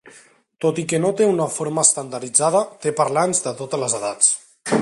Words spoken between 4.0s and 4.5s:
edats.